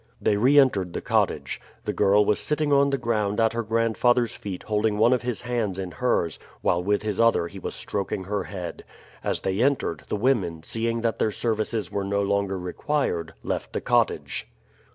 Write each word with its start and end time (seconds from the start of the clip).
They 0.19 0.35
re 0.35 0.57
entered 0.57 0.93
the 0.93 0.99
cottage. 1.01 1.61
The 1.85 1.93
girl 1.93 2.25
was 2.25 2.39
sitting 2.39 2.73
on 2.73 2.89
the 2.89 2.97
ground 2.97 3.39
at 3.39 3.53
her 3.53 3.61
grandfather's 3.61 4.33
feet 4.33 4.63
holding 4.63 4.97
one 4.97 5.13
of 5.13 5.21
his 5.21 5.41
hands 5.41 5.77
in 5.77 5.91
hers, 5.91 6.39
while 6.61 6.81
with 6.83 7.03
his 7.03 7.21
other 7.21 7.47
he 7.47 7.59
was 7.59 7.75
stroking 7.75 8.23
her 8.23 8.45
head. 8.45 8.83
As 9.23 9.41
they 9.41 9.61
entered, 9.61 10.05
the 10.09 10.15
women, 10.15 10.63
seeing 10.63 11.01
that 11.01 11.19
their 11.19 11.31
services 11.31 11.91
were 11.91 12.03
no 12.03 12.23
longer 12.23 12.57
required, 12.57 13.35
left 13.43 13.73
the 13.73 13.79
cottage. 13.81 14.47